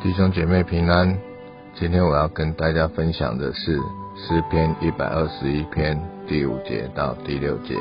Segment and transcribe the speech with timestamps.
[0.00, 1.18] 弟兄姐妹平安，
[1.74, 3.76] 今天我要跟大家分享的是
[4.14, 7.74] 诗篇一百二十一篇第五节到第六节。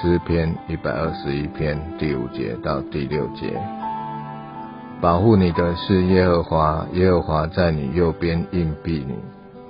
[0.00, 3.60] 诗篇一百二十一篇第五节到第六节，
[5.00, 9.16] 保护你的是耶和华，耶和华在你右边硬币你，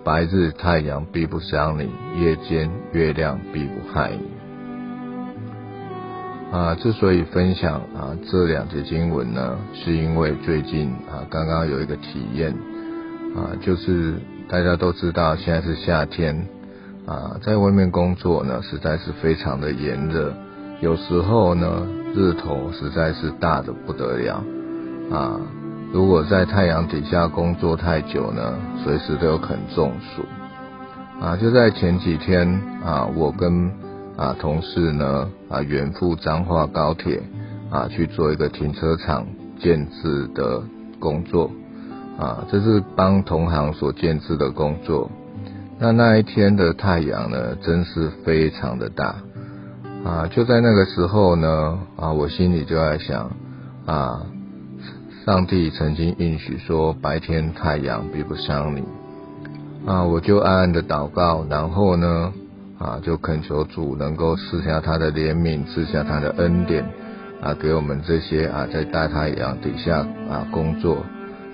[0.04, 4.35] 白日太阳必不伤你，夜间月亮必不害你。
[6.52, 12.52] 啊，之所以分享啊这两节经文呢，是因为最近啊刚刚有一个体验
[13.34, 14.14] 啊，就是
[14.48, 16.46] 大家都知道现在是夏天
[17.04, 20.32] 啊，在外面工作呢实在是非常的炎热，
[20.80, 24.42] 有时候呢日头实在是大的不得了
[25.10, 25.40] 啊，
[25.92, 30.24] 如果在太阳底下工作太久呢，随时都有可能中暑
[31.20, 31.36] 啊。
[31.36, 32.48] 就在前几天
[32.84, 33.70] 啊，我跟
[34.16, 37.22] 啊，同事呢啊，远赴彰化高铁
[37.70, 39.26] 啊，去做一个停车场
[39.60, 40.62] 建制的
[40.98, 41.50] 工作
[42.18, 45.10] 啊，这是帮同行所建制的工作。
[45.78, 49.16] 那那一天的太阳呢，真是非常的大
[50.02, 50.26] 啊！
[50.28, 53.30] 就在那个时候呢啊，我心里就在想
[53.84, 54.22] 啊，
[55.26, 58.82] 上帝曾经应许说，白天太阳比不上你
[59.84, 62.32] 啊，我就暗暗的祷告，然后呢。
[62.78, 66.84] 啊，就恳求主能够赐下他的怜悯，赐下他的恩典，
[67.40, 71.04] 啊，给我们这些啊在大太阳底下啊工作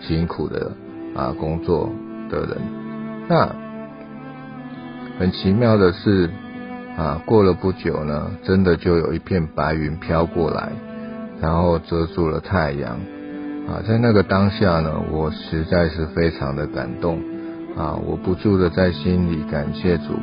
[0.00, 0.72] 辛苦的
[1.14, 1.88] 啊工作
[2.28, 2.58] 的人。
[3.28, 3.48] 那
[5.20, 6.28] 很奇妙的是，
[6.96, 10.72] 啊，过了不久呢，真的就有一片白云飘过来，
[11.40, 12.98] 然后遮住了太阳。
[13.68, 17.20] 啊，在那个当下呢，我实在是非常的感动，
[17.76, 20.14] 啊，我不住的在心里感谢主。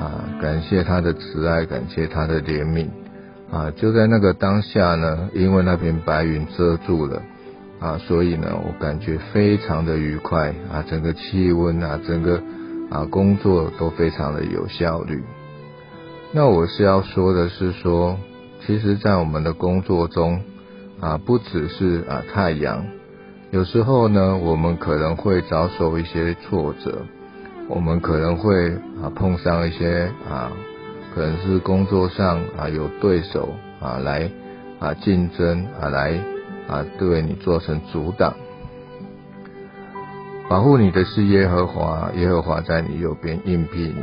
[0.00, 2.88] 啊，感谢他的慈爱，感谢他的怜悯
[3.52, 3.70] 啊！
[3.72, 7.20] 就在那个当下呢，因为那片白云遮住了
[7.80, 12.40] 啊，所以呢，我感觉非常的愉快啊，整个气温啊，整个
[12.88, 15.22] 啊工作都非常的有效率。
[16.32, 18.18] 那我是要说的是说，
[18.64, 20.40] 其实，在我们的工作中
[20.98, 22.86] 啊，不只是啊太阳，
[23.50, 27.04] 有时候呢，我们可能会遭受一些挫折。
[27.72, 28.68] 我们可能会
[29.00, 30.50] 啊碰上一些啊，
[31.14, 34.28] 可能是工作上啊有对手啊来
[34.80, 36.18] 啊竞争啊来
[36.68, 38.34] 啊对你做成阻挡。
[40.48, 44.02] 保护你的是耶和华，耶和华在你右边应庇你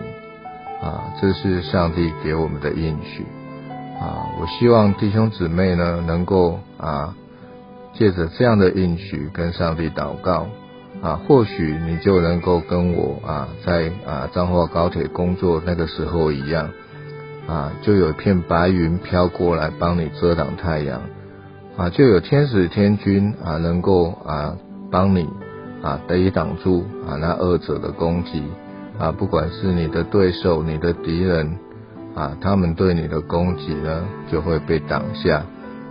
[0.82, 3.26] 啊，这是上帝给我们的应许
[4.00, 4.32] 啊。
[4.40, 7.14] 我希望弟兄姊妹呢能够啊
[7.94, 10.48] 借着这样的应许跟上帝祷告。
[11.00, 16.70] 啊，或许你就能够跟我啊，在啊彰化高铁工作那个时候一样，
[17.48, 21.02] 啊，就有一片白云飘过来帮你遮挡太阳，
[21.78, 24.58] 啊，就有天使天君啊能够啊
[24.90, 25.30] 帮你
[25.84, 28.42] 啊抵挡住啊那恶者的攻击，
[28.98, 31.60] 啊，不管是你的对手、你的敌人
[32.16, 35.46] 啊，他们对你的攻击呢就会被挡下，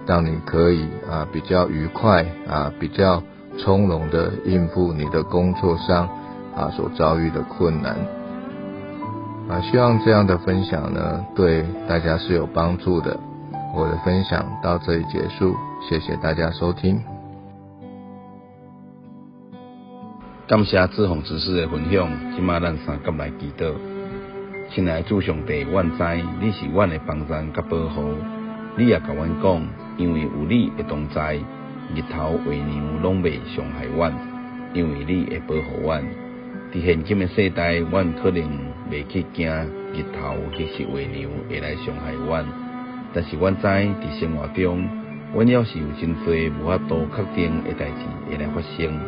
[0.04, 3.22] 让你可以啊比较愉快啊比较。
[3.58, 6.08] 从容的应付你的工作上
[6.54, 7.96] 啊所遭遇的困难
[9.48, 13.18] 啊，希望这样的分享呢对大家是有帮助的。
[13.74, 15.54] 我的分享到这里结束，
[15.86, 16.98] 谢谢大家收听。
[20.48, 23.72] 感谢志宏执事的分享，今麦咱三甲来祈祷。
[24.70, 26.04] 亲爱的主上帝，万知
[26.40, 28.02] 你是阮的帮助甲保护，
[28.76, 29.62] 你也甲阮讲，
[29.96, 31.38] 因为有你的同在。
[31.94, 34.12] 日头、月亮拢未伤害阮，
[34.74, 36.04] 因为你会保护阮。
[36.72, 38.42] 伫现今的世代，阮可能
[38.90, 39.48] 未去惊
[39.94, 42.44] 日头或是月亮会来伤害阮，
[43.14, 44.86] 但是阮知伫生活中，
[45.32, 48.98] 阮要是有真多无法度确定的代志会来发生，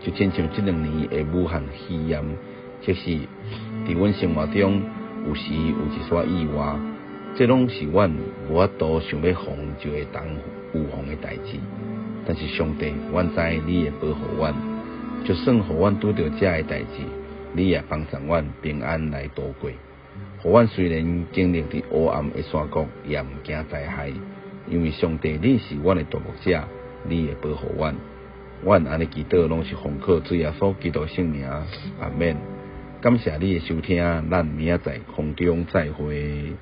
[0.00, 2.24] 就亲像这两年的武汉肺炎，
[2.80, 3.10] 即是
[3.86, 4.82] 伫阮生活中
[5.28, 6.74] 有时有一撮意外，
[7.36, 8.10] 这拢是阮
[8.48, 9.46] 无法度想要防
[9.78, 10.24] 就会当
[10.72, 11.58] 预防的代志。
[12.26, 14.54] 但是上帝，阮知你会保护阮，
[15.24, 17.02] 就算互阮拄着遮个代志，
[17.52, 19.70] 你也帮助阮平安来度过。
[20.40, 24.12] 互阮虽然经历伫黑暗的山谷，也毋惊灾害，
[24.68, 26.62] 因为上帝你是阮的独牧者，
[27.06, 27.94] 你会保护阮。
[28.62, 31.46] 阮安尼祈祷拢是奉靠主耶稣基督圣名，
[32.00, 32.36] 阿免。
[33.02, 36.52] 感谢你的收听，咱明仔载空中再会。